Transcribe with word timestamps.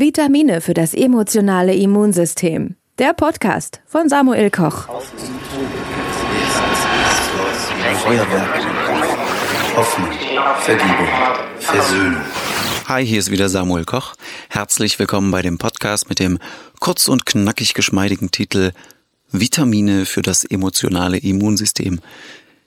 Vitamine 0.00 0.62
für 0.62 0.72
das 0.72 0.94
emotionale 0.94 1.74
Immunsystem. 1.74 2.74
Der 2.98 3.12
Podcast 3.12 3.82
von 3.84 4.08
Samuel 4.08 4.50
Koch. 4.50 4.88
Feuerwerk, 8.02 8.66
Hoffnung, 9.76 10.10
Vergebung, 10.60 11.08
Versöhnung. 11.58 12.22
Hi, 12.88 13.06
hier 13.06 13.18
ist 13.18 13.30
wieder 13.30 13.50
Samuel 13.50 13.84
Koch. 13.84 14.14
Herzlich 14.48 14.98
willkommen 14.98 15.30
bei 15.30 15.42
dem 15.42 15.58
Podcast 15.58 16.08
mit 16.08 16.18
dem 16.18 16.38
kurz 16.78 17.06
und 17.06 17.26
knackig 17.26 17.74
geschmeidigen 17.74 18.30
Titel 18.30 18.72
Vitamine 19.30 20.06
für 20.06 20.22
das 20.22 20.44
emotionale 20.44 21.18
Immunsystem. 21.18 22.00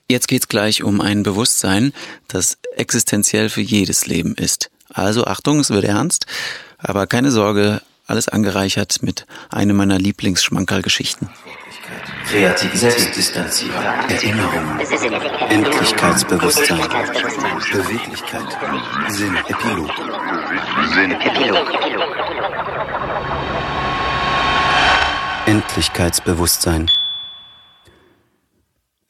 Jetzt 0.08 0.28
geht's 0.28 0.46
gleich 0.46 0.84
um 0.84 1.00
ein 1.00 1.24
Bewusstsein, 1.24 1.94
das 2.28 2.58
existenziell 2.76 3.48
für 3.48 3.60
jedes 3.60 4.06
Leben 4.06 4.36
ist. 4.36 4.70
Also 4.88 5.24
Achtung, 5.24 5.58
es 5.58 5.70
wird 5.70 5.84
ernst, 5.84 6.26
aber 6.84 7.06
keine 7.06 7.30
Sorge, 7.30 7.80
alles 8.06 8.28
angereichert 8.28 9.02
mit 9.02 9.26
einem 9.50 9.76
meiner 9.76 9.98
Lieblingsschmankerl-Geschichten. 9.98 11.30
Kreativität, 12.28 13.16
Distanzierung, 13.16 13.82
Erinnerung, 14.08 14.80
Endlichkeitsbewusstsein, 15.48 16.80
Beweglichkeit, 17.72 18.58
Sinn, 19.08 19.36
Epilog. 19.48 19.90
Sinn, 20.94 21.12
Epilog. 21.12 21.66
Endlichkeitsbewusstsein. 25.46 26.90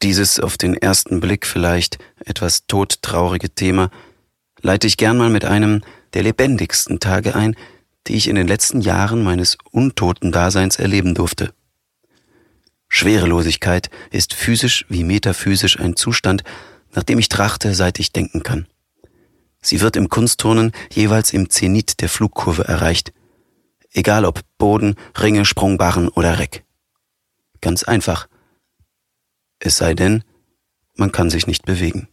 Dieses 0.01 0.39
auf 0.39 0.57
den 0.57 0.75
ersten 0.75 1.19
Blick 1.19 1.45
vielleicht 1.45 1.97
etwas 2.23 2.67
todtraurige 2.67 3.49
Thema 3.49 3.89
leite 4.61 4.87
ich 4.87 4.97
gern 4.97 5.17
mal 5.17 5.29
mit 5.29 5.45
einem 5.45 5.81
der 6.13 6.23
lebendigsten 6.23 6.99
Tage 6.99 7.35
ein, 7.35 7.55
die 8.07 8.15
ich 8.15 8.27
in 8.27 8.35
den 8.35 8.47
letzten 8.47 8.81
Jahren 8.81 9.23
meines 9.23 9.57
untoten 9.71 10.31
Daseins 10.31 10.77
erleben 10.77 11.15
durfte. 11.15 11.53
Schwerelosigkeit 12.87 13.89
ist 14.11 14.33
physisch 14.33 14.85
wie 14.89 15.03
metaphysisch 15.03 15.79
ein 15.79 15.95
Zustand, 15.95 16.43
nach 16.93 17.03
dem 17.03 17.19
ich 17.19 17.29
trachte, 17.29 17.73
seit 17.73 17.99
ich 17.99 18.13
denken 18.13 18.43
kann. 18.43 18.67
Sie 19.61 19.81
wird 19.81 19.95
im 19.95 20.09
Kunstturnen 20.09 20.71
jeweils 20.91 21.33
im 21.33 21.49
Zenit 21.49 21.99
der 22.01 22.09
Flugkurve 22.09 22.65
erreicht, 22.65 23.11
egal 23.91 24.23
ob 24.23 24.41
Boden, 24.57 24.95
Ringe, 25.19 25.43
Sprungbarren 25.43 26.07
oder 26.09 26.37
Reck. 26.37 26.63
Ganz 27.61 27.83
einfach. 27.83 28.27
Es 29.59 29.77
sei 29.77 29.95
denn, 29.95 30.23
man 30.95 31.11
kann 31.11 31.29
sich 31.29 31.47
nicht 31.47 31.65
bewegen. 31.65 32.07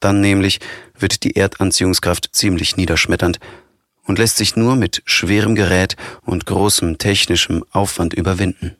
Dann 0.00 0.20
nämlich 0.20 0.60
wird 0.98 1.24
die 1.24 1.36
Erdanziehungskraft 1.36 2.30
ziemlich 2.32 2.76
niederschmetternd 2.76 3.40
und 4.04 4.18
lässt 4.18 4.36
sich 4.36 4.56
nur 4.56 4.76
mit 4.76 5.02
schwerem 5.06 5.54
Gerät 5.54 5.96
und 6.22 6.46
großem 6.46 6.98
technischem 6.98 7.64
Aufwand 7.70 8.14
überwinden. 8.14 8.76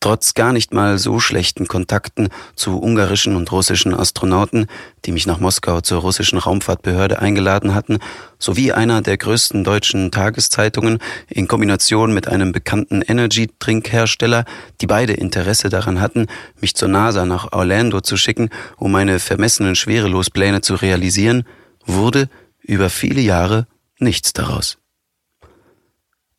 Trotz 0.00 0.34
gar 0.34 0.52
nicht 0.52 0.72
mal 0.72 0.96
so 0.96 1.18
schlechten 1.18 1.66
Kontakten 1.66 2.28
zu 2.54 2.80
ungarischen 2.80 3.34
und 3.34 3.50
russischen 3.50 3.94
Astronauten, 3.94 4.66
die 5.04 5.10
mich 5.10 5.26
nach 5.26 5.40
Moskau 5.40 5.80
zur 5.80 6.02
russischen 6.02 6.38
Raumfahrtbehörde 6.38 7.18
eingeladen 7.18 7.74
hatten, 7.74 7.98
sowie 8.38 8.70
einer 8.70 9.02
der 9.02 9.16
größten 9.16 9.64
deutschen 9.64 10.12
Tageszeitungen 10.12 10.98
in 11.28 11.48
Kombination 11.48 12.14
mit 12.14 12.28
einem 12.28 12.52
bekannten 12.52 13.02
Energy-Trinkhersteller, 13.02 14.44
die 14.80 14.86
beide 14.86 15.14
Interesse 15.14 15.68
daran 15.68 16.00
hatten, 16.00 16.28
mich 16.60 16.76
zur 16.76 16.88
NASA 16.88 17.26
nach 17.26 17.52
Orlando 17.52 18.00
zu 18.00 18.16
schicken, 18.16 18.50
um 18.76 18.92
meine 18.92 19.18
vermessenen 19.18 19.74
Schwerelospläne 19.74 20.60
zu 20.60 20.76
realisieren, 20.76 21.42
wurde 21.84 22.28
über 22.60 22.88
viele 22.88 23.20
Jahre 23.20 23.66
nichts 23.98 24.32
daraus. 24.32 24.78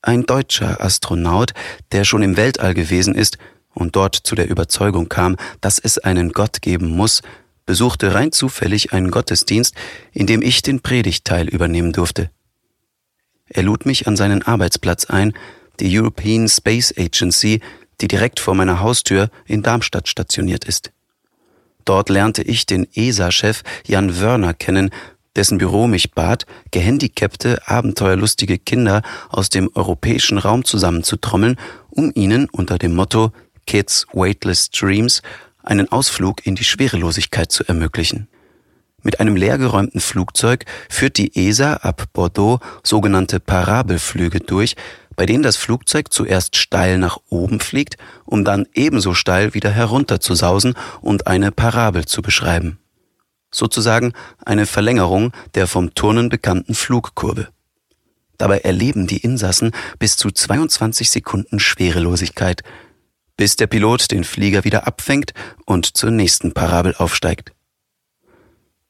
Ein 0.10 0.26
deutscher 0.26 0.82
Astronaut, 0.82 1.54
der 1.92 2.04
schon 2.04 2.24
im 2.24 2.36
Weltall 2.36 2.74
gewesen 2.74 3.14
ist 3.14 3.38
und 3.76 3.96
dort 3.96 4.16
zu 4.16 4.34
der 4.34 4.50
Überzeugung 4.50 5.08
kam, 5.08 5.38
dass 5.62 5.78
es 5.78 6.00
einen 6.00 6.32
Gott 6.32 6.64
geben 6.64 6.90
muss, 6.97 7.22
besuchte 7.68 8.16
rein 8.16 8.31
zufällig 8.31 8.92
einen 8.92 9.12
Gottesdienst, 9.12 9.75
in 10.12 10.25
dem 10.25 10.42
ich 10.42 10.64
den 10.64 10.80
Predigtteil 10.80 11.48
übernehmen 11.48 11.92
durfte. 11.92 12.31
Er 13.50 13.62
lud 13.62 13.86
mich 13.86 14.08
an 14.08 14.18
seinen 14.18 14.42
Arbeitsplatz 14.42 15.06
ein, 15.06 15.34
die 15.80 15.96
European 15.96 16.50
Space 16.50 16.92
Agency, 16.98 17.62
die 18.02 18.08
direkt 18.08 18.40
vor 18.40 18.56
meiner 18.56 18.80
Haustür 18.80 19.30
in 19.46 19.62
Darmstadt 19.62 20.08
stationiert 20.08 20.66
ist. 20.66 20.92
Dort 21.86 22.09
lernte 22.09 22.42
ich 22.42 22.66
den 22.66 22.88
ESA-Chef 22.96 23.62
Jan 23.86 24.19
Wörner 24.19 24.56
kennen, 24.56 24.90
dessen 25.39 25.57
Büro 25.57 25.88
mich 25.88 26.11
bat, 26.11 26.45
gehandicapte, 26.72 27.66
abenteuerlustige 27.66 28.59
Kinder 28.59 29.01
aus 29.29 29.50
dem 29.50 29.69
europäischen 29.73 30.38
Raum 30.38 30.66
zusammenzutrommeln, 30.66 31.55
um 31.89 32.11
ihnen 32.13 32.50
unter 32.50 32.77
dem 32.77 32.94
Motto 32.94 33.31
Kids 33.66 34.05
Weightless 34.11 34.69
Dreams 34.69 35.22
einen 35.63 35.89
Ausflug 35.94 36.45
in 36.45 36.55
die 36.55 36.66
Schwerelosigkeit 36.66 37.53
zu 37.53 37.63
ermöglichen. 37.63 38.27
Mit 39.01 39.22
einem 39.22 39.38
leergeräumten 39.38 40.01
Flugzeug 40.01 40.66
führt 40.89 41.16
die 41.16 41.33
ESA 41.33 41.75
ab 41.75 42.09
Bordeaux 42.11 42.59
sogenannte 42.83 43.39
Parabelflüge 43.39 44.41
durch, 44.41 44.75
bei 45.16 45.25
denen 45.25 45.44
das 45.44 45.56
Flugzeug 45.56 46.11
zuerst 46.11 46.57
steil 46.57 46.97
nach 46.97 47.17
oben 47.29 47.61
fliegt, 47.61 47.95
um 48.25 48.44
dann 48.44 48.66
ebenso 48.73 49.13
steil 49.13 49.53
wieder 49.53 49.69
herunter 49.69 50.19
zu 50.19 50.35
sausen 50.35 50.73
und 51.00 51.27
eine 51.27 51.53
Parabel 51.53 52.03
zu 52.03 52.21
beschreiben 52.21 52.78
sozusagen 53.52 54.14
eine 54.46 54.66
Verlängerung 54.66 55.32
der 55.56 55.68
vom 55.68 55.94
Turnen 55.94 56.30
bekannten 56.30 56.76
Flugkurve. 56.76 57.50
Dabei 58.38 58.60
erleben 58.60 59.06
die 59.06 59.18
Insassen 59.18 59.72
bis 60.00 60.16
zu 60.16 60.32
22 60.32 61.10
Sekunden 61.10 61.60
Schwerelosigkeit, 61.60 62.64
bis 63.36 63.56
der 63.56 63.68
Pilot 63.68 64.12
den 64.12 64.24
Flieger 64.24 64.64
wieder 64.64 64.88
abfängt 64.88 65.34
und 65.66 65.98
zur 65.98 66.12
nächsten 66.12 66.54
Parabel 66.54 66.96
aufsteigt. 66.96 67.52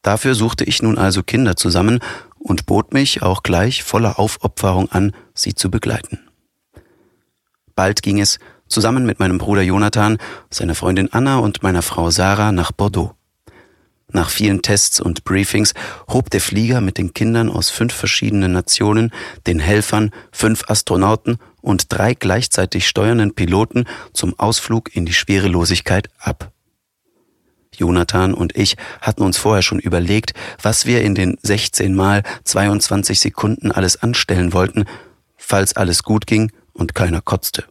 Dafür 0.01 0.35
suchte 0.35 0.63
ich 0.63 0.81
nun 0.81 0.97
also 0.97 1.23
Kinder 1.23 1.55
zusammen 1.55 1.99
und 2.37 2.65
bot 2.65 2.93
mich 2.93 3.21
auch 3.21 3.43
gleich 3.43 3.83
voller 3.83 4.19
Aufopferung 4.19 4.91
an, 4.91 5.13
sie 5.33 5.55
zu 5.55 5.69
begleiten. 5.69 6.19
Bald 7.75 8.01
ging 8.01 8.19
es, 8.19 8.39
zusammen 8.67 9.05
mit 9.05 9.19
meinem 9.19 9.39
Bruder 9.39 9.61
Jonathan, 9.61 10.17
seiner 10.49 10.75
Freundin 10.75 11.11
Anna 11.11 11.39
und 11.39 11.63
meiner 11.63 11.81
Frau 11.81 12.11
Sarah 12.11 12.51
nach 12.51 12.71
Bordeaux. 12.71 13.18
Nach 14.11 14.29
vielen 14.29 14.61
Tests 14.61 14.99
und 14.99 15.23
Briefings 15.23 15.73
hob 16.07 16.29
der 16.31 16.41
Flieger 16.41 16.81
mit 16.81 16.97
den 16.97 17.13
Kindern 17.13 17.49
aus 17.49 17.69
fünf 17.69 17.93
verschiedenen 17.93 18.51
Nationen, 18.51 19.11
den 19.45 19.59
Helfern, 19.59 20.11
fünf 20.31 20.63
Astronauten 20.67 21.37
und 21.61 21.85
drei 21.89 22.15
gleichzeitig 22.15 22.87
steuernden 22.87 23.35
Piloten 23.35 23.85
zum 24.13 24.37
Ausflug 24.39 24.95
in 24.95 25.05
die 25.05 25.13
Schwerelosigkeit 25.13 26.09
ab. 26.17 26.51
Jonathan 27.75 28.33
und 28.33 28.57
ich 28.57 28.75
hatten 28.99 29.21
uns 29.21 29.37
vorher 29.37 29.61
schon 29.61 29.79
überlegt, 29.79 30.33
was 30.61 30.85
wir 30.85 31.01
in 31.01 31.15
den 31.15 31.37
16 31.41 31.95
mal 31.95 32.23
22 32.43 33.19
Sekunden 33.19 33.71
alles 33.71 34.01
anstellen 34.01 34.53
wollten, 34.53 34.85
falls 35.37 35.75
alles 35.75 36.03
gut 36.03 36.27
ging 36.27 36.51
und 36.73 36.95
keiner 36.95 37.21
kotzte. 37.21 37.65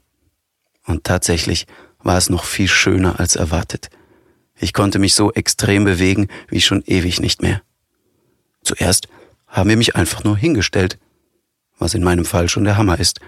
Und 0.87 1.05
tatsächlich 1.05 1.67
war 2.03 2.17
es 2.17 2.31
noch 2.31 2.45
viel 2.45 2.69
schöner 2.69 3.21
als 3.21 3.37
erwartet. 3.37 3.91
Ich 4.61 4.73
konnte 4.73 4.99
mich 4.99 5.15
so 5.15 5.33
extrem 5.33 5.85
bewegen 5.85 6.29
wie 6.49 6.61
schon 6.61 6.83
ewig 6.87 7.21
nicht 7.21 7.43
mehr. 7.43 7.63
Zuerst 8.63 9.09
haben 9.47 9.71
wir 9.71 9.77
mich 9.77 9.97
einfach 9.97 10.25
nur 10.25 10.37
hingestellt, 10.37 10.99
was 11.79 11.95
in 11.95 12.03
meinem 12.03 12.25
Fall 12.25 12.49
schon 12.49 12.65
der 12.65 12.77
Hammer 12.77 12.99
ist. 12.99 13.21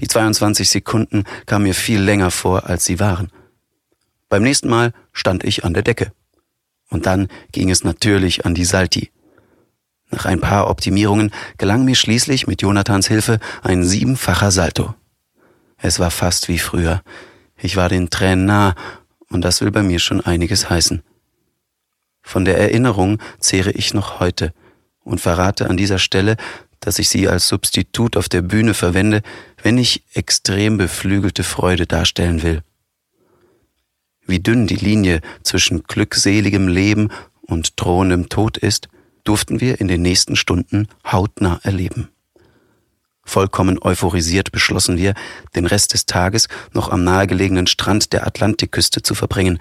Die 0.00 0.08
22 0.08 0.68
Sekunden 0.68 1.24
kamen 1.46 1.64
mir 1.64 1.74
viel 1.74 2.00
länger 2.00 2.30
vor, 2.30 2.66
als 2.66 2.84
sie 2.84 3.00
waren. 3.00 3.30
Beim 4.28 4.42
nächsten 4.42 4.68
Mal 4.68 4.92
stand 5.12 5.44
ich 5.44 5.64
an 5.64 5.74
der 5.74 5.82
Decke. 5.82 6.12
Und 6.88 7.06
dann 7.06 7.28
ging 7.52 7.70
es 7.70 7.84
natürlich 7.84 8.46
an 8.46 8.54
die 8.54 8.64
Salti. 8.64 9.10
Nach 10.10 10.26
ein 10.26 10.40
paar 10.40 10.68
Optimierungen 10.68 11.32
gelang 11.58 11.84
mir 11.84 11.94
schließlich 11.96 12.46
mit 12.46 12.62
Jonathans 12.62 13.08
Hilfe 13.08 13.40
ein 13.62 13.84
siebenfacher 13.84 14.50
Salto. 14.50 14.94
Es 15.76 15.98
war 15.98 16.10
fast 16.10 16.48
wie 16.48 16.58
früher. 16.58 17.02
Ich 17.56 17.76
war 17.76 17.88
den 17.88 18.10
Tränen 18.10 18.46
nah 18.46 18.74
und 19.30 19.42
das 19.42 19.60
will 19.60 19.70
bei 19.70 19.82
mir 19.82 19.98
schon 19.98 20.20
einiges 20.20 20.70
heißen. 20.70 21.02
Von 22.22 22.44
der 22.44 22.58
Erinnerung 22.58 23.20
zehre 23.38 23.70
ich 23.72 23.94
noch 23.94 24.20
heute 24.20 24.52
und 25.00 25.20
verrate 25.20 25.68
an 25.68 25.76
dieser 25.76 25.98
Stelle, 25.98 26.36
dass 26.80 26.98
ich 26.98 27.08
sie 27.08 27.28
als 27.28 27.48
Substitut 27.48 28.16
auf 28.16 28.28
der 28.28 28.42
Bühne 28.42 28.74
verwende, 28.74 29.22
wenn 29.62 29.78
ich 29.78 30.04
extrem 30.14 30.76
beflügelte 30.76 31.42
Freude 31.42 31.86
darstellen 31.86 32.42
will. 32.42 32.62
Wie 34.26 34.40
dünn 34.40 34.66
die 34.66 34.76
Linie 34.76 35.20
zwischen 35.42 35.84
glückseligem 35.84 36.68
Leben 36.68 37.10
und 37.42 37.74
drohendem 37.76 38.28
Tod 38.28 38.56
ist, 38.56 38.88
durften 39.22 39.60
wir 39.60 39.80
in 39.80 39.88
den 39.88 40.02
nächsten 40.02 40.36
Stunden 40.36 40.88
hautnah 41.10 41.60
erleben. 41.62 42.08
Vollkommen 43.24 43.78
euphorisiert 43.80 44.52
beschlossen 44.52 44.96
wir, 44.96 45.14
den 45.54 45.66
Rest 45.66 45.94
des 45.94 46.06
Tages 46.06 46.48
noch 46.72 46.90
am 46.90 47.04
nahegelegenen 47.04 47.66
Strand 47.66 48.12
der 48.12 48.26
Atlantikküste 48.26 49.02
zu 49.02 49.14
verbringen. 49.14 49.58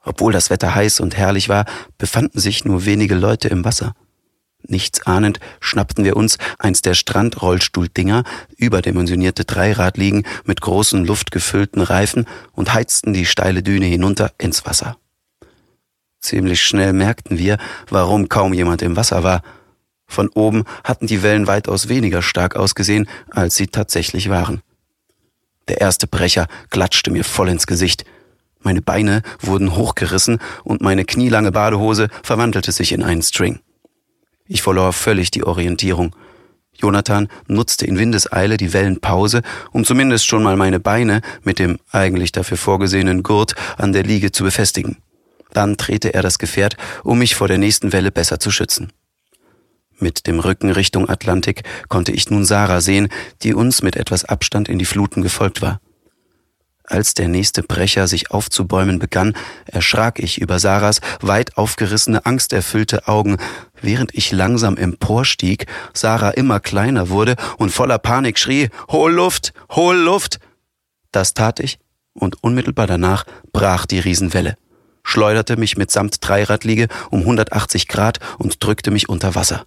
Obwohl 0.00 0.32
das 0.32 0.50
Wetter 0.50 0.74
heiß 0.74 1.00
und 1.00 1.16
herrlich 1.16 1.48
war, 1.48 1.64
befanden 1.98 2.38
sich 2.38 2.64
nur 2.64 2.84
wenige 2.84 3.14
Leute 3.14 3.48
im 3.48 3.64
Wasser. 3.64 3.94
Nichts 4.66 5.06
ahnend 5.06 5.40
schnappten 5.60 6.04
wir 6.04 6.16
uns 6.16 6.38
eins 6.58 6.80
der 6.80 6.94
Strandrollstuhldinger, 6.94 8.24
überdimensionierte 8.56 9.44
Dreiradliegen 9.44 10.24
mit 10.44 10.62
großen 10.62 11.04
luftgefüllten 11.04 11.82
Reifen 11.82 12.26
und 12.52 12.72
heizten 12.72 13.12
die 13.12 13.26
steile 13.26 13.62
Düne 13.62 13.86
hinunter 13.86 14.32
ins 14.38 14.64
Wasser. 14.64 14.96
Ziemlich 16.20 16.62
schnell 16.62 16.94
merkten 16.94 17.38
wir, 17.38 17.58
warum 17.90 18.30
kaum 18.30 18.54
jemand 18.54 18.80
im 18.80 18.96
Wasser 18.96 19.22
war. 19.22 19.42
Von 20.14 20.28
oben 20.28 20.62
hatten 20.84 21.08
die 21.08 21.24
Wellen 21.24 21.48
weitaus 21.48 21.88
weniger 21.88 22.22
stark 22.22 22.54
ausgesehen, 22.54 23.08
als 23.30 23.56
sie 23.56 23.66
tatsächlich 23.66 24.30
waren. 24.30 24.62
Der 25.66 25.80
erste 25.80 26.06
Brecher 26.06 26.46
klatschte 26.70 27.10
mir 27.10 27.24
voll 27.24 27.48
ins 27.48 27.66
Gesicht. 27.66 28.04
Meine 28.60 28.80
Beine 28.80 29.22
wurden 29.40 29.74
hochgerissen 29.74 30.38
und 30.62 30.82
meine 30.82 31.04
knielange 31.04 31.50
Badehose 31.50 32.10
verwandelte 32.22 32.70
sich 32.70 32.92
in 32.92 33.02
einen 33.02 33.22
String. 33.22 33.58
Ich 34.46 34.62
verlor 34.62 34.92
völlig 34.92 35.32
die 35.32 35.42
Orientierung. 35.42 36.14
Jonathan 36.76 37.26
nutzte 37.48 37.84
in 37.84 37.98
Windeseile 37.98 38.56
die 38.56 38.72
Wellenpause, 38.72 39.42
um 39.72 39.84
zumindest 39.84 40.26
schon 40.26 40.44
mal 40.44 40.54
meine 40.54 40.78
Beine 40.78 41.22
mit 41.42 41.58
dem 41.58 41.80
eigentlich 41.90 42.30
dafür 42.30 42.56
vorgesehenen 42.56 43.24
Gurt 43.24 43.56
an 43.78 43.92
der 43.92 44.04
Liege 44.04 44.30
zu 44.30 44.44
befestigen. 44.44 44.98
Dann 45.52 45.76
drehte 45.76 46.14
er 46.14 46.22
das 46.22 46.38
Gefährt, 46.38 46.76
um 47.02 47.18
mich 47.18 47.34
vor 47.34 47.48
der 47.48 47.58
nächsten 47.58 47.92
Welle 47.92 48.12
besser 48.12 48.38
zu 48.38 48.52
schützen. 48.52 48.92
Mit 49.98 50.26
dem 50.26 50.40
Rücken 50.40 50.70
Richtung 50.70 51.08
Atlantik 51.08 51.62
konnte 51.88 52.12
ich 52.12 52.28
nun 52.30 52.44
Sarah 52.44 52.80
sehen, 52.80 53.08
die 53.42 53.54
uns 53.54 53.82
mit 53.82 53.96
etwas 53.96 54.24
Abstand 54.24 54.68
in 54.68 54.78
die 54.78 54.84
Fluten 54.84 55.22
gefolgt 55.22 55.62
war. 55.62 55.80
Als 56.86 57.14
der 57.14 57.28
nächste 57.28 57.62
Brecher 57.62 58.06
sich 58.08 58.30
aufzubäumen 58.30 58.98
begann, 58.98 59.34
erschrak 59.64 60.18
ich 60.18 60.38
über 60.38 60.58
Sarahs 60.58 61.00
weit 61.22 61.56
aufgerissene, 61.56 62.26
angsterfüllte 62.26 63.08
Augen, 63.08 63.38
während 63.80 64.14
ich 64.14 64.32
langsam 64.32 64.76
emporstieg, 64.76 65.66
Sarah 65.94 66.30
immer 66.30 66.60
kleiner 66.60 67.08
wurde 67.08 67.36
und 67.56 67.70
voller 67.70 67.98
Panik 67.98 68.38
schrie, 68.38 68.68
Hol 68.88 69.12
Luft, 69.12 69.54
hol 69.70 69.96
Luft! 69.96 70.40
Das 71.10 71.32
tat 71.32 71.58
ich, 71.58 71.78
und 72.12 72.42
unmittelbar 72.42 72.86
danach 72.86 73.24
brach 73.52 73.86
die 73.86 74.00
Riesenwelle, 74.00 74.56
schleuderte 75.04 75.56
mich 75.56 75.78
mitsamt 75.78 76.18
Dreiradliege 76.20 76.88
um 77.10 77.20
180 77.20 77.88
Grad 77.88 78.18
und 78.38 78.62
drückte 78.62 78.90
mich 78.90 79.08
unter 79.08 79.34
Wasser. 79.34 79.64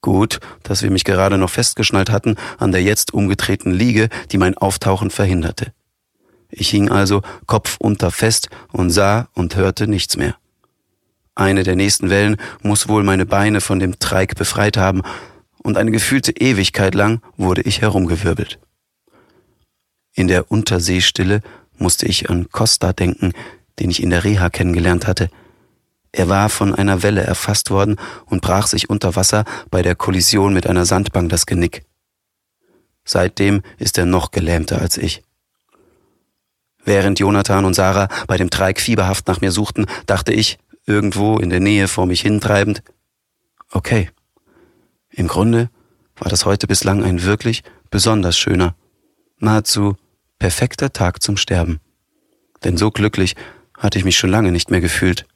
Gut, 0.00 0.40
dass 0.62 0.82
wir 0.82 0.90
mich 0.90 1.04
gerade 1.04 1.38
noch 1.38 1.50
festgeschnallt 1.50 2.10
hatten 2.10 2.36
an 2.58 2.72
der 2.72 2.82
jetzt 2.82 3.14
umgedrehten 3.14 3.72
Liege, 3.72 4.08
die 4.30 4.38
mein 4.38 4.56
Auftauchen 4.56 5.10
verhinderte. 5.10 5.72
Ich 6.48 6.70
hing 6.70 6.90
also 6.90 7.22
kopfunter 7.46 8.10
fest 8.10 8.48
und 8.72 8.90
sah 8.90 9.28
und 9.34 9.56
hörte 9.56 9.88
nichts 9.88 10.16
mehr. 10.16 10.36
Eine 11.34 11.64
der 11.64 11.76
nächsten 11.76 12.08
Wellen 12.08 12.36
muss 12.62 12.88
wohl 12.88 13.02
meine 13.02 13.26
Beine 13.26 13.60
von 13.60 13.78
dem 13.78 13.98
Treik 13.98 14.36
befreit 14.36 14.76
haben, 14.76 15.02
und 15.62 15.76
eine 15.76 15.90
gefühlte 15.90 16.30
Ewigkeit 16.30 16.94
lang 16.94 17.20
wurde 17.36 17.62
ich 17.62 17.80
herumgewirbelt. 17.80 18.60
In 20.14 20.28
der 20.28 20.48
Unterseestille 20.52 21.42
musste 21.76 22.06
ich 22.06 22.30
an 22.30 22.48
Costa 22.50 22.92
denken, 22.92 23.32
den 23.80 23.90
ich 23.90 24.00
in 24.00 24.10
der 24.10 24.22
Reha 24.22 24.48
kennengelernt 24.48 25.08
hatte– 25.08 25.28
er 26.16 26.30
war 26.30 26.48
von 26.48 26.74
einer 26.74 27.02
Welle 27.02 27.22
erfasst 27.22 27.70
worden 27.70 27.96
und 28.24 28.40
brach 28.40 28.66
sich 28.68 28.88
unter 28.88 29.16
Wasser 29.16 29.44
bei 29.70 29.82
der 29.82 29.94
Kollision 29.94 30.54
mit 30.54 30.66
einer 30.66 30.86
Sandbank 30.86 31.28
das 31.28 31.44
Genick. 31.44 31.84
Seitdem 33.04 33.60
ist 33.76 33.98
er 33.98 34.06
noch 34.06 34.30
gelähmter 34.30 34.80
als 34.80 34.96
ich. 34.96 35.22
Während 36.86 37.18
Jonathan 37.18 37.66
und 37.66 37.74
Sarah 37.74 38.08
bei 38.26 38.38
dem 38.38 38.48
Treik 38.48 38.80
fieberhaft 38.80 39.28
nach 39.28 39.42
mir 39.42 39.52
suchten, 39.52 39.84
dachte 40.06 40.32
ich, 40.32 40.58
irgendwo 40.86 41.36
in 41.36 41.50
der 41.50 41.60
Nähe 41.60 41.86
vor 41.86 42.06
mich 42.06 42.22
hintreibend, 42.22 42.82
okay, 43.70 44.08
im 45.10 45.28
Grunde 45.28 45.68
war 46.16 46.30
das 46.30 46.46
heute 46.46 46.66
bislang 46.66 47.04
ein 47.04 47.24
wirklich 47.24 47.62
besonders 47.90 48.38
schöner, 48.38 48.74
nahezu 49.38 49.96
perfekter 50.38 50.94
Tag 50.94 51.22
zum 51.22 51.36
Sterben. 51.36 51.78
Denn 52.64 52.78
so 52.78 52.90
glücklich 52.90 53.36
hatte 53.76 53.98
ich 53.98 54.06
mich 54.06 54.16
schon 54.16 54.30
lange 54.30 54.50
nicht 54.50 54.70
mehr 54.70 54.80
gefühlt. 54.80 55.26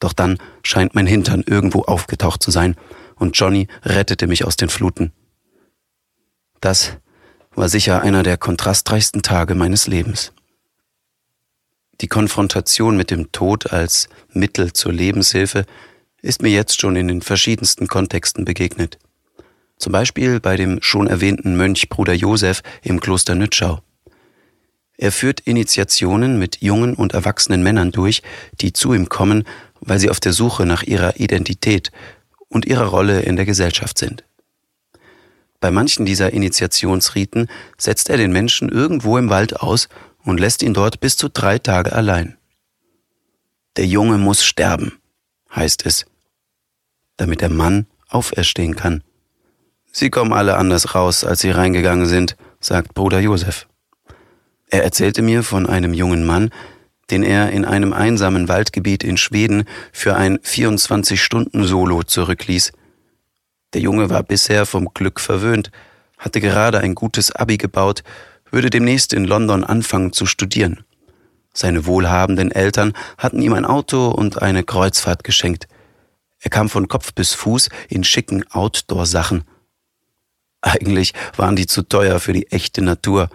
Doch 0.00 0.12
dann 0.12 0.38
scheint 0.62 0.94
mein 0.94 1.06
Hintern 1.06 1.44
irgendwo 1.46 1.82
aufgetaucht 1.82 2.42
zu 2.42 2.50
sein 2.50 2.76
und 3.16 3.38
Johnny 3.38 3.68
rettete 3.82 4.26
mich 4.26 4.44
aus 4.44 4.56
den 4.56 4.68
Fluten. 4.68 5.12
Das 6.60 6.96
war 7.54 7.68
sicher 7.68 8.02
einer 8.02 8.22
der 8.22 8.36
kontrastreichsten 8.36 9.22
Tage 9.22 9.54
meines 9.54 9.86
Lebens. 9.86 10.32
Die 12.00 12.08
Konfrontation 12.08 12.96
mit 12.96 13.10
dem 13.10 13.30
Tod 13.30 13.72
als 13.72 14.08
Mittel 14.32 14.72
zur 14.72 14.92
Lebenshilfe 14.92 15.64
ist 16.22 16.42
mir 16.42 16.50
jetzt 16.50 16.80
schon 16.80 16.96
in 16.96 17.06
den 17.08 17.22
verschiedensten 17.22 17.86
Kontexten 17.86 18.44
begegnet. 18.44 18.98
Zum 19.76 19.92
Beispiel 19.92 20.40
bei 20.40 20.56
dem 20.56 20.82
schon 20.82 21.06
erwähnten 21.06 21.56
Mönch 21.56 21.88
Bruder 21.88 22.14
Josef 22.14 22.62
im 22.82 23.00
Kloster 23.00 23.34
Nützschau. 23.34 23.80
Er 24.96 25.12
führt 25.12 25.40
Initiationen 25.40 26.38
mit 26.38 26.62
jungen 26.62 26.94
und 26.94 27.14
erwachsenen 27.14 27.62
Männern 27.62 27.90
durch, 27.90 28.22
die 28.60 28.72
zu 28.72 28.94
ihm 28.94 29.08
kommen, 29.08 29.44
weil 29.86 29.98
sie 29.98 30.10
auf 30.10 30.20
der 30.20 30.32
Suche 30.32 30.66
nach 30.66 30.82
ihrer 30.82 31.18
Identität 31.20 31.90
und 32.48 32.66
ihrer 32.66 32.86
Rolle 32.86 33.20
in 33.20 33.36
der 33.36 33.44
Gesellschaft 33.44 33.98
sind. 33.98 34.24
Bei 35.60 35.70
manchen 35.70 36.04
dieser 36.04 36.32
Initiationsriten 36.32 37.48
setzt 37.78 38.10
er 38.10 38.16
den 38.16 38.32
Menschen 38.32 38.68
irgendwo 38.68 39.16
im 39.16 39.30
Wald 39.30 39.60
aus 39.60 39.88
und 40.24 40.40
lässt 40.40 40.62
ihn 40.62 40.74
dort 40.74 41.00
bis 41.00 41.16
zu 41.16 41.28
drei 41.28 41.58
Tage 41.58 41.92
allein. 41.92 42.36
Der 43.76 43.86
Junge 43.86 44.18
muss 44.18 44.44
sterben, 44.44 44.98
heißt 45.54 45.86
es, 45.86 46.06
damit 47.16 47.40
der 47.40 47.50
Mann 47.50 47.86
auferstehen 48.08 48.76
kann. 48.76 49.02
Sie 49.90 50.10
kommen 50.10 50.32
alle 50.32 50.56
anders 50.56 50.94
raus, 50.94 51.24
als 51.24 51.40
sie 51.40 51.50
reingegangen 51.50 52.06
sind, 52.06 52.36
sagt 52.60 52.94
Bruder 52.94 53.20
Josef. 53.20 53.66
Er 54.68 54.84
erzählte 54.84 55.22
mir 55.22 55.42
von 55.42 55.66
einem 55.66 55.94
jungen 55.94 56.26
Mann, 56.26 56.50
den 57.10 57.22
er 57.22 57.50
in 57.50 57.64
einem 57.64 57.92
einsamen 57.92 58.48
Waldgebiet 58.48 59.04
in 59.04 59.16
Schweden 59.16 59.64
für 59.92 60.16
ein 60.16 60.38
24-Stunden-Solo 60.38 62.02
zurückließ. 62.02 62.72
Der 63.74 63.80
Junge 63.80 64.10
war 64.10 64.22
bisher 64.22 64.66
vom 64.66 64.88
Glück 64.94 65.20
verwöhnt, 65.20 65.70
hatte 66.18 66.40
gerade 66.40 66.78
ein 66.80 66.94
gutes 66.94 67.32
Abi 67.32 67.56
gebaut, 67.56 68.02
würde 68.50 68.70
demnächst 68.70 69.12
in 69.12 69.24
London 69.24 69.64
anfangen 69.64 70.12
zu 70.12 70.26
studieren. 70.26 70.84
Seine 71.52 71.86
wohlhabenden 71.86 72.50
Eltern 72.50 72.92
hatten 73.18 73.42
ihm 73.42 73.52
ein 73.52 73.64
Auto 73.64 74.08
und 74.08 74.42
eine 74.42 74.64
Kreuzfahrt 74.64 75.24
geschenkt. 75.24 75.68
Er 76.40 76.50
kam 76.50 76.68
von 76.68 76.88
Kopf 76.88 77.14
bis 77.14 77.32
Fuß 77.34 77.68
in 77.88 78.04
schicken 78.04 78.44
Outdoor-Sachen. 78.50 79.44
Eigentlich 80.60 81.12
waren 81.36 81.56
die 81.56 81.66
zu 81.66 81.82
teuer 81.82 82.20
für 82.20 82.32
die 82.32 82.50
echte 82.50 82.82
Natur, 82.82 83.28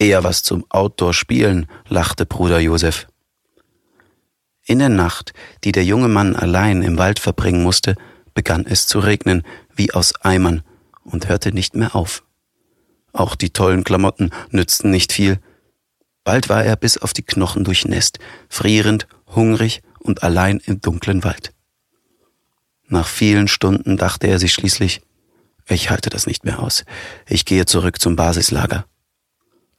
Eher 0.00 0.24
was 0.24 0.42
zum 0.42 0.64
Outdoor-Spielen, 0.70 1.66
lachte 1.86 2.24
Bruder 2.24 2.58
Josef. 2.58 3.06
In 4.64 4.78
der 4.78 4.88
Nacht, 4.88 5.34
die 5.62 5.72
der 5.72 5.84
junge 5.84 6.08
Mann 6.08 6.34
allein 6.34 6.82
im 6.82 6.96
Wald 6.96 7.18
verbringen 7.18 7.62
musste, 7.62 7.96
begann 8.32 8.64
es 8.64 8.86
zu 8.86 8.98
regnen, 8.98 9.42
wie 9.74 9.92
aus 9.92 10.14
Eimern, 10.22 10.62
und 11.04 11.28
hörte 11.28 11.52
nicht 11.52 11.76
mehr 11.76 11.94
auf. 11.94 12.22
Auch 13.12 13.34
die 13.34 13.50
tollen 13.50 13.84
Klamotten 13.84 14.30
nützten 14.48 14.90
nicht 14.90 15.12
viel. 15.12 15.38
Bald 16.24 16.48
war 16.48 16.64
er 16.64 16.76
bis 16.76 16.96
auf 16.96 17.12
die 17.12 17.22
Knochen 17.22 17.64
durchnässt, 17.64 18.20
frierend, 18.48 19.06
hungrig 19.34 19.82
und 19.98 20.22
allein 20.22 20.60
im 20.64 20.80
dunklen 20.80 21.24
Wald. 21.24 21.52
Nach 22.88 23.06
vielen 23.06 23.48
Stunden 23.48 23.98
dachte 23.98 24.28
er 24.28 24.38
sich 24.38 24.54
schließlich, 24.54 25.02
ich 25.68 25.90
halte 25.90 26.08
das 26.08 26.26
nicht 26.26 26.44
mehr 26.44 26.60
aus. 26.60 26.84
Ich 27.28 27.44
gehe 27.44 27.66
zurück 27.66 28.00
zum 28.00 28.16
Basislager. 28.16 28.86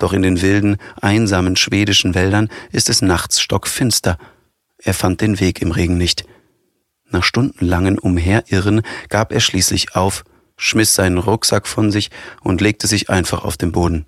Doch 0.01 0.13
in 0.13 0.23
den 0.23 0.41
wilden, 0.41 0.77
einsamen 0.99 1.55
schwedischen 1.55 2.15
Wäldern 2.15 2.49
ist 2.71 2.89
es 2.89 3.03
nachts 3.03 3.39
stockfinster. 3.39 4.17
Er 4.79 4.95
fand 4.95 5.21
den 5.21 5.39
Weg 5.39 5.61
im 5.61 5.69
Regen 5.69 5.95
nicht. 5.95 6.25
Nach 7.11 7.23
stundenlangen 7.23 7.99
Umherirren 7.99 8.81
gab 9.09 9.31
er 9.31 9.39
schließlich 9.39 9.95
auf, 9.95 10.23
schmiss 10.57 10.95
seinen 10.95 11.19
Rucksack 11.19 11.67
von 11.67 11.91
sich 11.91 12.09
und 12.41 12.61
legte 12.61 12.87
sich 12.87 13.11
einfach 13.11 13.43
auf 13.43 13.57
den 13.57 13.71
Boden. 13.71 14.07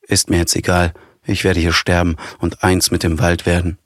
Ist 0.00 0.30
mir 0.30 0.38
jetzt 0.38 0.56
egal, 0.56 0.94
ich 1.24 1.44
werde 1.44 1.60
hier 1.60 1.72
sterben 1.72 2.16
und 2.40 2.64
eins 2.64 2.90
mit 2.90 3.04
dem 3.04 3.20
Wald 3.20 3.46
werden. 3.46 3.78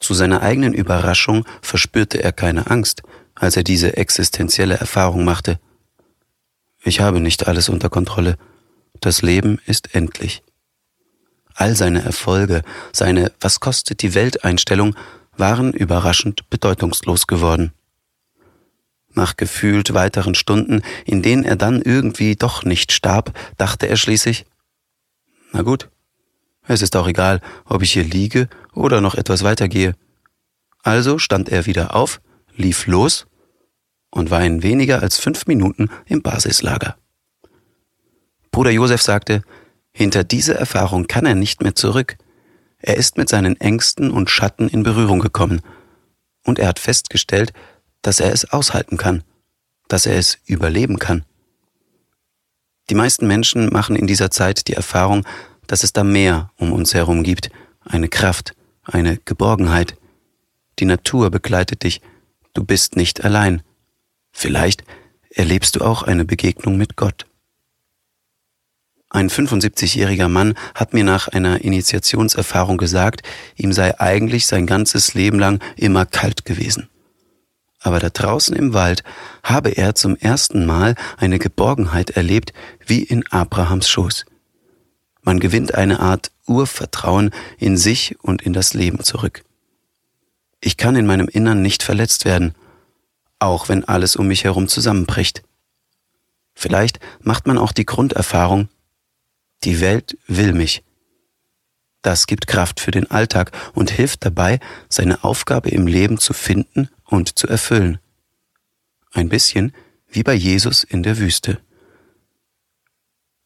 Zu 0.00 0.14
seiner 0.14 0.42
eigenen 0.42 0.74
Überraschung 0.74 1.46
verspürte 1.62 2.20
er 2.20 2.32
keine 2.32 2.68
Angst, 2.72 3.02
als 3.36 3.56
er 3.56 3.62
diese 3.62 3.96
existenzielle 3.96 4.74
Erfahrung 4.74 5.22
machte. 5.22 5.60
Ich 6.82 6.98
habe 6.98 7.20
nicht 7.20 7.46
alles 7.46 7.68
unter 7.68 7.88
Kontrolle, 7.88 8.36
das 9.00 9.22
Leben 9.22 9.60
ist 9.66 9.94
endlich. 9.94 10.42
All 11.54 11.74
seine 11.74 12.02
Erfolge, 12.02 12.62
seine 12.92 13.32
Was 13.40 13.60
kostet 13.60 14.02
die 14.02 14.14
Welteinstellung 14.14 14.96
waren 15.40 15.72
überraschend 15.72 16.48
bedeutungslos 16.50 17.26
geworden. 17.26 17.72
Nach 19.12 19.36
gefühlt 19.36 19.92
weiteren 19.92 20.36
Stunden, 20.36 20.82
in 21.04 21.22
denen 21.22 21.44
er 21.44 21.56
dann 21.56 21.82
irgendwie 21.82 22.36
doch 22.36 22.62
nicht 22.62 22.92
starb, 22.92 23.36
dachte 23.56 23.88
er 23.88 23.96
schließlich, 23.96 24.46
na 25.52 25.62
gut, 25.62 25.88
es 26.68 26.82
ist 26.82 26.94
auch 26.94 27.08
egal, 27.08 27.40
ob 27.64 27.82
ich 27.82 27.92
hier 27.92 28.04
liege 28.04 28.48
oder 28.72 29.00
noch 29.00 29.16
etwas 29.16 29.42
weitergehe. 29.42 29.96
Also 30.82 31.18
stand 31.18 31.48
er 31.48 31.66
wieder 31.66 31.96
auf, 31.96 32.20
lief 32.54 32.86
los 32.86 33.26
und 34.10 34.30
war 34.30 34.44
in 34.44 34.62
weniger 34.62 35.02
als 35.02 35.18
fünf 35.18 35.46
Minuten 35.46 35.90
im 36.06 36.22
Basislager. 36.22 36.96
Bruder 38.50 38.70
Josef 38.70 39.02
sagte, 39.02 39.42
hinter 39.92 40.24
diese 40.24 40.54
Erfahrung 40.54 41.06
kann 41.06 41.26
er 41.26 41.34
nicht 41.34 41.62
mehr 41.62 41.74
zurück. 41.74 42.16
Er 42.78 42.96
ist 42.96 43.16
mit 43.16 43.28
seinen 43.28 43.60
Ängsten 43.60 44.10
und 44.10 44.30
Schatten 44.30 44.68
in 44.68 44.82
Berührung 44.82 45.20
gekommen 45.20 45.60
und 46.44 46.58
er 46.58 46.68
hat 46.68 46.78
festgestellt, 46.78 47.52
dass 48.02 48.20
er 48.20 48.32
es 48.32 48.50
aushalten 48.50 48.96
kann, 48.96 49.22
dass 49.88 50.06
er 50.06 50.16
es 50.16 50.38
überleben 50.46 50.98
kann. 50.98 51.24
Die 52.88 52.94
meisten 52.94 53.26
Menschen 53.26 53.70
machen 53.72 53.94
in 53.94 54.06
dieser 54.06 54.30
Zeit 54.30 54.66
die 54.68 54.74
Erfahrung, 54.74 55.26
dass 55.66 55.84
es 55.84 55.92
da 55.92 56.02
mehr 56.02 56.50
um 56.56 56.72
uns 56.72 56.94
herum 56.94 57.22
gibt, 57.22 57.50
eine 57.84 58.08
Kraft, 58.08 58.54
eine 58.82 59.18
Geborgenheit. 59.18 59.96
Die 60.78 60.86
Natur 60.86 61.30
begleitet 61.30 61.84
dich, 61.84 62.00
du 62.54 62.64
bist 62.64 62.96
nicht 62.96 63.22
allein. 63.24 63.62
Vielleicht 64.32 64.82
erlebst 65.30 65.76
du 65.76 65.82
auch 65.82 66.02
eine 66.02 66.24
Begegnung 66.24 66.76
mit 66.76 66.96
Gott. 66.96 67.26
Ein 69.12 69.28
75-jähriger 69.28 70.28
Mann 70.28 70.54
hat 70.72 70.94
mir 70.94 71.02
nach 71.02 71.26
einer 71.26 71.62
Initiationserfahrung 71.62 72.78
gesagt, 72.78 73.22
ihm 73.56 73.72
sei 73.72 73.98
eigentlich 73.98 74.46
sein 74.46 74.66
ganzes 74.66 75.14
Leben 75.14 75.40
lang 75.40 75.60
immer 75.76 76.06
kalt 76.06 76.44
gewesen. 76.44 76.88
Aber 77.80 77.98
da 77.98 78.08
draußen 78.08 78.54
im 78.54 78.72
Wald 78.72 79.02
habe 79.42 79.70
er 79.70 79.96
zum 79.96 80.14
ersten 80.14 80.64
Mal 80.64 80.94
eine 81.16 81.40
Geborgenheit 81.40 82.10
erlebt, 82.10 82.52
wie 82.86 83.02
in 83.02 83.26
Abrahams 83.32 83.88
Schoß. 83.88 84.26
Man 85.22 85.40
gewinnt 85.40 85.74
eine 85.74 85.98
Art 85.98 86.30
Urvertrauen 86.46 87.30
in 87.58 87.76
sich 87.76 88.16
und 88.22 88.42
in 88.42 88.52
das 88.52 88.74
Leben 88.74 89.02
zurück. 89.02 89.42
Ich 90.60 90.76
kann 90.76 90.94
in 90.94 91.06
meinem 91.06 91.26
Innern 91.26 91.62
nicht 91.62 91.82
verletzt 91.82 92.24
werden, 92.24 92.54
auch 93.40 93.68
wenn 93.68 93.84
alles 93.84 94.14
um 94.14 94.28
mich 94.28 94.44
herum 94.44 94.68
zusammenbricht. 94.68 95.42
Vielleicht 96.54 97.00
macht 97.22 97.46
man 97.46 97.58
auch 97.58 97.72
die 97.72 97.86
Grunderfahrung, 97.86 98.68
die 99.64 99.80
Welt 99.80 100.16
will 100.26 100.52
mich. 100.52 100.82
Das 102.02 102.26
gibt 102.26 102.46
Kraft 102.46 102.80
für 102.80 102.90
den 102.90 103.10
Alltag 103.10 103.52
und 103.74 103.90
hilft 103.90 104.24
dabei, 104.24 104.58
seine 104.88 105.22
Aufgabe 105.22 105.70
im 105.70 105.86
Leben 105.86 106.18
zu 106.18 106.32
finden 106.32 106.88
und 107.04 107.38
zu 107.38 107.46
erfüllen. 107.46 107.98
Ein 109.12 109.28
bisschen 109.28 109.74
wie 110.08 110.22
bei 110.22 110.34
Jesus 110.34 110.82
in 110.82 111.02
der 111.02 111.18
Wüste. 111.18 111.60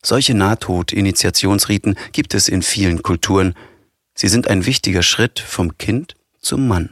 Solche 0.02 0.34
Nahtod-Initiationsriten 0.34 1.96
gibt 2.12 2.34
es 2.34 2.48
in 2.48 2.62
vielen 2.62 3.02
Kulturen. 3.02 3.54
Sie 4.14 4.28
sind 4.28 4.48
ein 4.48 4.66
wichtiger 4.66 5.02
Schritt 5.02 5.40
vom 5.40 5.78
Kind 5.78 6.14
zum 6.40 6.68
Mann. 6.68 6.90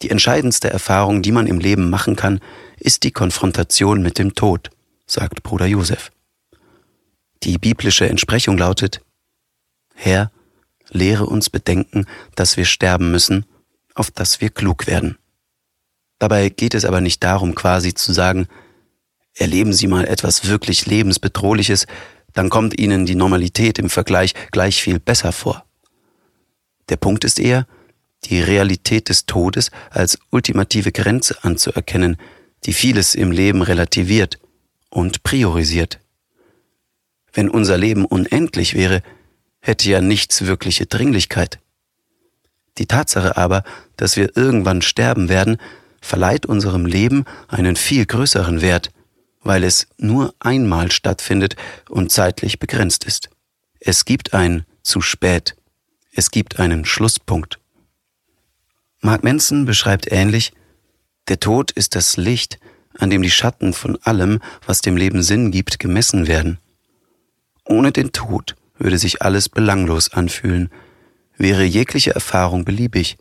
Die 0.00 0.10
entscheidendste 0.10 0.70
Erfahrung, 0.70 1.22
die 1.22 1.32
man 1.32 1.48
im 1.48 1.58
Leben 1.58 1.90
machen 1.90 2.14
kann, 2.14 2.40
ist 2.78 3.02
die 3.02 3.10
Konfrontation 3.10 4.00
mit 4.00 4.18
dem 4.18 4.34
Tod, 4.36 4.70
sagt 5.06 5.42
Bruder 5.42 5.66
Josef. 5.66 6.12
Die 7.42 7.58
biblische 7.58 8.08
Entsprechung 8.08 8.58
lautet, 8.58 9.00
Herr, 9.94 10.30
lehre 10.90 11.26
uns 11.26 11.50
bedenken, 11.50 12.06
dass 12.34 12.56
wir 12.56 12.64
sterben 12.64 13.10
müssen, 13.10 13.46
auf 13.94 14.10
dass 14.10 14.40
wir 14.40 14.50
klug 14.50 14.86
werden. 14.86 15.18
Dabei 16.18 16.48
geht 16.48 16.74
es 16.74 16.84
aber 16.84 17.00
nicht 17.00 17.22
darum, 17.22 17.54
quasi 17.54 17.94
zu 17.94 18.12
sagen, 18.12 18.48
erleben 19.34 19.72
Sie 19.72 19.86
mal 19.86 20.06
etwas 20.06 20.48
wirklich 20.48 20.86
lebensbedrohliches, 20.86 21.86
dann 22.32 22.50
kommt 22.50 22.78
Ihnen 22.78 23.06
die 23.06 23.14
Normalität 23.14 23.78
im 23.78 23.90
Vergleich 23.90 24.34
gleich 24.50 24.82
viel 24.82 24.98
besser 24.98 25.32
vor. 25.32 25.64
Der 26.88 26.96
Punkt 26.96 27.24
ist 27.24 27.38
eher, 27.38 27.66
die 28.24 28.40
Realität 28.40 29.08
des 29.08 29.26
Todes 29.26 29.70
als 29.90 30.18
ultimative 30.30 30.90
Grenze 30.90 31.42
anzuerkennen, 31.44 32.16
die 32.64 32.72
vieles 32.72 33.14
im 33.14 33.30
Leben 33.30 33.62
relativiert 33.62 34.38
und 34.90 35.22
priorisiert. 35.22 36.00
Wenn 37.32 37.48
unser 37.48 37.76
Leben 37.78 38.04
unendlich 38.04 38.74
wäre, 38.74 39.02
hätte 39.60 39.90
ja 39.90 40.00
nichts 40.00 40.46
wirkliche 40.46 40.86
Dringlichkeit. 40.86 41.58
Die 42.78 42.86
Tatsache 42.86 43.36
aber, 43.36 43.64
dass 43.96 44.16
wir 44.16 44.36
irgendwann 44.36 44.82
sterben 44.82 45.28
werden, 45.28 45.58
verleiht 46.00 46.46
unserem 46.46 46.86
Leben 46.86 47.24
einen 47.48 47.76
viel 47.76 48.06
größeren 48.06 48.60
Wert, 48.60 48.90
weil 49.42 49.64
es 49.64 49.88
nur 49.98 50.34
einmal 50.38 50.92
stattfindet 50.92 51.56
und 51.88 52.12
zeitlich 52.12 52.58
begrenzt 52.58 53.04
ist. 53.04 53.30
Es 53.80 54.04
gibt 54.04 54.34
ein 54.34 54.64
zu 54.82 55.00
spät. 55.00 55.56
Es 56.12 56.30
gibt 56.30 56.58
einen 56.58 56.84
Schlusspunkt. 56.84 57.58
Mark 59.00 59.22
Manson 59.22 59.64
beschreibt 59.64 60.10
ähnlich, 60.10 60.52
der 61.28 61.38
Tod 61.38 61.70
ist 61.70 61.94
das 61.94 62.16
Licht, 62.16 62.58
an 62.98 63.10
dem 63.10 63.22
die 63.22 63.30
Schatten 63.30 63.72
von 63.72 63.96
allem, 64.02 64.40
was 64.66 64.80
dem 64.80 64.96
Leben 64.96 65.22
Sinn 65.22 65.50
gibt, 65.50 65.78
gemessen 65.78 66.26
werden. 66.26 66.58
Ohne 67.68 67.92
den 67.92 68.12
Tod 68.12 68.56
würde 68.78 68.98
sich 68.98 69.22
alles 69.22 69.48
belanglos 69.48 70.12
anfühlen, 70.12 70.70
wäre 71.36 71.64
jegliche 71.64 72.14
Erfahrung 72.14 72.64
beliebig, 72.64 73.18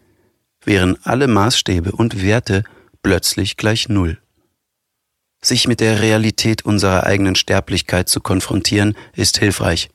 wären 0.63 0.98
alle 1.04 1.27
Maßstäbe 1.27 1.92
und 1.92 2.24
Werte 2.24 2.63
plötzlich 3.04 3.58
gleich 3.58 3.89
Null. 3.89 4.20
Sich 5.42 5.68
mit 5.68 5.82
der 5.82 6.01
Realität 6.01 6.66
unserer 6.66 7.04
eigenen 7.04 7.36
Sterblichkeit 7.36 8.10
zu 8.10 8.22
konfrontieren, 8.22 8.96
ist 9.13 9.38
hilfreich, 9.38 9.89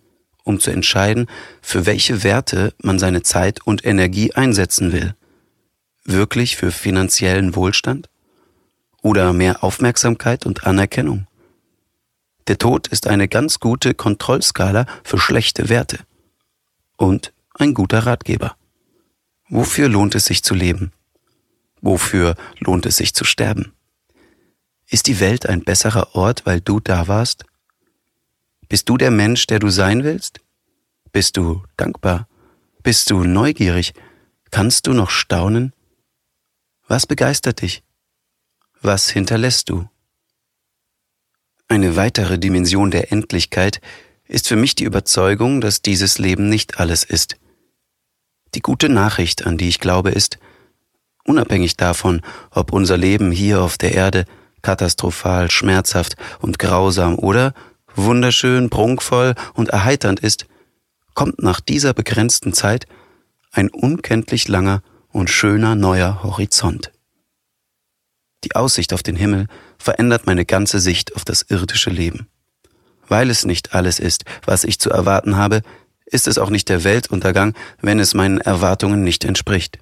um 0.44 0.60
zu 0.60 0.70
entscheiden, 0.70 1.26
für 1.62 1.86
welche 1.86 2.22
Werte 2.22 2.74
man 2.78 2.98
seine 2.98 3.22
Zeit 3.22 3.60
und 3.64 3.84
Energie 3.84 4.34
einsetzen 4.34 4.92
will. 4.92 5.14
Wirklich 6.04 6.56
für 6.56 6.70
finanziellen 6.70 7.56
Wohlstand? 7.56 8.08
Oder 9.02 9.32
mehr 9.32 9.64
Aufmerksamkeit 9.64 10.46
und 10.46 10.64
Anerkennung? 10.64 11.26
Der 12.48 12.58
Tod 12.58 12.88
ist 12.88 13.06
eine 13.06 13.28
ganz 13.28 13.60
gute 13.60 13.94
Kontrollskala 13.94 14.86
für 15.04 15.18
schlechte 15.18 15.68
Werte. 15.68 16.00
Und 16.96 17.32
ein 17.54 17.74
guter 17.74 18.00
Ratgeber. 18.00 18.56
Wofür 19.48 19.88
lohnt 19.88 20.14
es 20.14 20.24
sich 20.24 20.42
zu 20.42 20.54
leben? 20.54 20.92
Wofür 21.80 22.36
lohnt 22.58 22.86
es 22.86 22.96
sich 22.96 23.14
zu 23.14 23.24
sterben? 23.24 23.72
Ist 24.88 25.06
die 25.06 25.20
Welt 25.20 25.46
ein 25.46 25.62
besserer 25.62 26.14
Ort, 26.14 26.46
weil 26.46 26.60
du 26.60 26.80
da 26.80 27.08
warst? 27.08 27.44
Bist 28.68 28.88
du 28.88 28.96
der 28.96 29.10
Mensch, 29.10 29.46
der 29.46 29.58
du 29.58 29.68
sein 29.68 30.04
willst? 30.04 30.40
Bist 31.12 31.36
du 31.36 31.62
dankbar? 31.76 32.28
Bist 32.82 33.10
du 33.10 33.24
neugierig? 33.24 33.92
Kannst 34.50 34.86
du 34.86 34.92
noch 34.92 35.10
staunen? 35.10 35.72
Was 36.88 37.06
begeistert 37.06 37.62
dich? 37.62 37.82
Was 38.80 39.08
hinterlässt 39.10 39.68
du? 39.68 39.88
Eine 41.72 41.96
weitere 41.96 42.38
Dimension 42.38 42.90
der 42.90 43.12
Endlichkeit 43.12 43.80
ist 44.28 44.46
für 44.46 44.56
mich 44.56 44.74
die 44.74 44.84
Überzeugung, 44.84 45.62
dass 45.62 45.80
dieses 45.80 46.18
Leben 46.18 46.50
nicht 46.50 46.78
alles 46.78 47.02
ist. 47.02 47.36
Die 48.54 48.60
gute 48.60 48.90
Nachricht, 48.90 49.46
an 49.46 49.56
die 49.56 49.70
ich 49.70 49.80
glaube, 49.80 50.10
ist, 50.10 50.38
unabhängig 51.24 51.78
davon, 51.78 52.20
ob 52.50 52.74
unser 52.74 52.98
Leben 52.98 53.30
hier 53.32 53.62
auf 53.62 53.78
der 53.78 53.94
Erde 53.94 54.26
katastrophal, 54.60 55.50
schmerzhaft 55.50 56.16
und 56.40 56.58
grausam 56.58 57.18
oder 57.18 57.54
wunderschön, 57.94 58.68
prunkvoll 58.68 59.34
und 59.54 59.70
erheiternd 59.70 60.20
ist, 60.20 60.44
kommt 61.14 61.42
nach 61.42 61.60
dieser 61.60 61.94
begrenzten 61.94 62.52
Zeit 62.52 62.84
ein 63.50 63.70
unkenntlich 63.70 64.46
langer 64.46 64.82
und 65.08 65.30
schöner 65.30 65.74
neuer 65.74 66.22
Horizont. 66.22 66.92
Die 68.44 68.54
Aussicht 68.54 68.92
auf 68.92 69.02
den 69.02 69.16
Himmel 69.16 69.46
verändert 69.78 70.26
meine 70.26 70.44
ganze 70.44 70.80
Sicht 70.80 71.14
auf 71.16 71.24
das 71.24 71.42
irdische 71.42 71.90
Leben. 71.90 72.28
Weil 73.08 73.30
es 73.30 73.44
nicht 73.44 73.74
alles 73.74 73.98
ist, 73.98 74.24
was 74.44 74.64
ich 74.64 74.78
zu 74.78 74.90
erwarten 74.90 75.36
habe, 75.36 75.62
ist 76.06 76.28
es 76.28 76.38
auch 76.38 76.50
nicht 76.50 76.68
der 76.68 76.84
Weltuntergang, 76.84 77.54
wenn 77.80 77.98
es 77.98 78.14
meinen 78.14 78.40
Erwartungen 78.40 79.02
nicht 79.02 79.24
entspricht. 79.24 79.78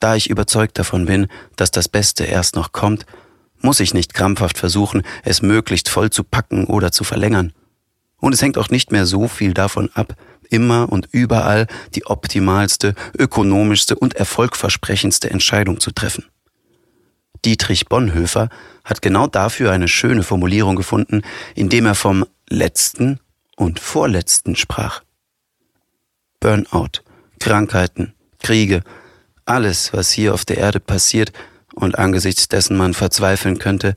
Da 0.00 0.16
ich 0.16 0.30
überzeugt 0.30 0.78
davon 0.78 1.06
bin, 1.06 1.28
dass 1.56 1.70
das 1.70 1.88
Beste 1.88 2.24
erst 2.24 2.56
noch 2.56 2.72
kommt, 2.72 3.06
muss 3.60 3.78
ich 3.78 3.94
nicht 3.94 4.14
krampfhaft 4.14 4.58
versuchen, 4.58 5.02
es 5.22 5.42
möglichst 5.42 5.88
voll 5.88 6.10
zu 6.10 6.24
packen 6.24 6.66
oder 6.66 6.90
zu 6.90 7.04
verlängern. 7.04 7.52
Und 8.16 8.32
es 8.32 8.42
hängt 8.42 8.58
auch 8.58 8.70
nicht 8.70 8.90
mehr 8.90 9.06
so 9.06 9.28
viel 9.28 9.54
davon 9.54 9.90
ab, 9.94 10.16
immer 10.50 10.90
und 10.90 11.08
überall 11.12 11.68
die 11.94 12.06
optimalste, 12.06 12.94
ökonomischste 13.16 13.96
und 13.96 14.14
erfolgversprechendste 14.14 15.30
Entscheidung 15.30 15.78
zu 15.78 15.92
treffen. 15.92 16.24
Dietrich 17.44 17.86
Bonhoeffer 17.86 18.48
hat 18.84 19.02
genau 19.02 19.26
dafür 19.26 19.72
eine 19.72 19.88
schöne 19.88 20.22
Formulierung 20.22 20.76
gefunden, 20.76 21.22
indem 21.54 21.86
er 21.86 21.94
vom 21.94 22.24
letzten 22.48 23.20
und 23.56 23.80
vorletzten 23.80 24.56
sprach. 24.56 25.02
Burnout, 26.40 27.02
Krankheiten, 27.40 28.14
Kriege, 28.40 28.82
alles, 29.44 29.92
was 29.92 30.10
hier 30.10 30.34
auf 30.34 30.44
der 30.44 30.58
Erde 30.58 30.80
passiert 30.80 31.32
und 31.74 31.98
angesichts 31.98 32.48
dessen 32.48 32.76
man 32.76 32.94
verzweifeln 32.94 33.58
könnte, 33.58 33.94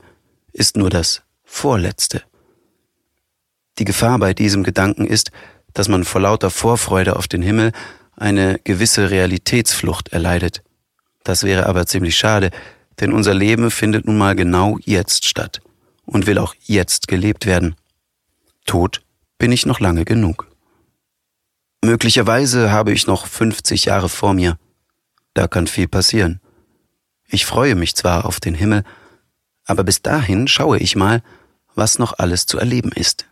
ist 0.52 0.76
nur 0.76 0.90
das 0.90 1.22
Vorletzte. 1.44 2.22
Die 3.78 3.84
Gefahr 3.84 4.18
bei 4.18 4.32
diesem 4.32 4.64
Gedanken 4.64 5.06
ist, 5.06 5.30
dass 5.74 5.88
man 5.88 6.04
vor 6.04 6.22
lauter 6.22 6.50
Vorfreude 6.50 7.16
auf 7.16 7.28
den 7.28 7.42
Himmel 7.42 7.72
eine 8.16 8.58
gewisse 8.64 9.10
Realitätsflucht 9.10 10.08
erleidet. 10.08 10.62
Das 11.22 11.42
wäre 11.42 11.66
aber 11.66 11.86
ziemlich 11.86 12.16
schade, 12.16 12.50
Denn 13.00 13.12
unser 13.12 13.34
Leben 13.34 13.70
findet 13.70 14.06
nun 14.06 14.18
mal 14.18 14.34
genau 14.34 14.78
jetzt 14.82 15.28
statt 15.28 15.60
und 16.04 16.26
will 16.26 16.38
auch 16.38 16.54
jetzt 16.62 17.08
gelebt 17.08 17.46
werden. 17.46 17.76
Tot 18.64 19.02
bin 19.38 19.52
ich 19.52 19.66
noch 19.66 19.80
lange 19.80 20.04
genug. 20.04 20.48
Möglicherweise 21.84 22.72
habe 22.72 22.92
ich 22.92 23.06
noch 23.06 23.26
50 23.26 23.84
Jahre 23.84 24.08
vor 24.08 24.34
mir. 24.34 24.58
Da 25.34 25.46
kann 25.46 25.66
viel 25.66 25.88
passieren. 25.88 26.40
Ich 27.28 27.44
freue 27.44 27.74
mich 27.74 27.94
zwar 27.94 28.24
auf 28.24 28.40
den 28.40 28.54
Himmel, 28.54 28.84
aber 29.64 29.84
bis 29.84 30.00
dahin 30.00 30.48
schaue 30.48 30.78
ich 30.78 30.96
mal, 30.96 31.22
was 31.74 31.98
noch 31.98 32.18
alles 32.18 32.46
zu 32.46 32.58
erleben 32.58 32.92
ist. 32.92 33.26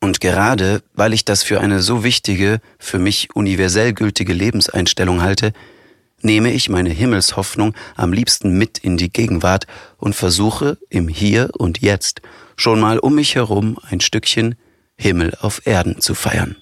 Und 0.00 0.20
gerade 0.20 0.82
weil 0.94 1.12
ich 1.12 1.24
das 1.24 1.42
für 1.42 1.60
eine 1.60 1.80
so 1.80 2.04
wichtige, 2.04 2.60
für 2.78 2.98
mich 2.98 3.34
universell 3.34 3.92
gültige 3.92 4.32
Lebenseinstellung 4.32 5.22
halte, 5.22 5.52
nehme 6.22 6.52
ich 6.52 6.68
meine 6.68 6.90
Himmelshoffnung 6.90 7.74
am 7.96 8.12
liebsten 8.12 8.56
mit 8.56 8.78
in 8.78 8.96
die 8.96 9.12
Gegenwart 9.12 9.66
und 9.96 10.14
versuche 10.14 10.78
im 10.90 11.08
Hier 11.08 11.50
und 11.56 11.80
Jetzt 11.80 12.20
schon 12.56 12.80
mal 12.80 12.98
um 12.98 13.14
mich 13.14 13.34
herum 13.34 13.78
ein 13.88 14.00
Stückchen 14.00 14.56
Himmel 14.96 15.32
auf 15.40 15.66
Erden 15.66 16.00
zu 16.00 16.14
feiern. 16.14 16.56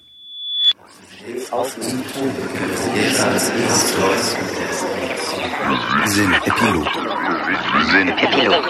Sinn 6.05 6.33
Epilog. 6.33 6.87
Sinn 7.91 8.09
Epilog. 8.09 8.63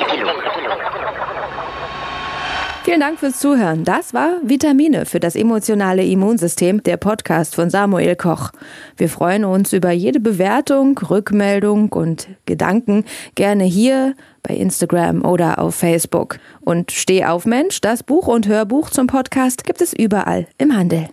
Vielen 2.88 3.02
Dank 3.02 3.20
fürs 3.20 3.40
Zuhören. 3.40 3.84
Das 3.84 4.14
war 4.14 4.38
Vitamine 4.44 5.06
für 5.06 5.20
das 5.20 5.36
emotionale 5.36 6.06
Immunsystem, 6.06 6.82
der 6.84 6.96
Podcast 6.96 7.54
von 7.54 7.70
Samuel 7.70 8.16
Koch. 8.16 8.52
Wir 8.96 9.10
freuen 9.10 9.44
uns 9.44 9.74
über 9.74 9.92
jede 9.92 10.22
Bewertung, 10.22 10.98
Rückmeldung 10.98 11.92
und 11.92 12.30
Gedanken 12.46 13.04
gerne 13.36 13.66
hier 13.66 14.16
bei 14.42 14.56
Instagram 14.56 15.26
oder 15.26 15.60
auf 15.60 15.76
Facebook. 15.76 16.40
Und 16.62 16.94
Steh 16.94 17.26
auf 17.26 17.46
Mensch, 17.46 17.82
das 17.82 18.04
Buch 18.04 18.28
und 18.28 18.48
Hörbuch 18.48 18.90
zum 18.90 19.08
Podcast 19.08 19.66
gibt 19.66 19.82
es 19.82 19.92
überall 19.92 20.48
im 20.58 20.74
Handel. 20.74 21.10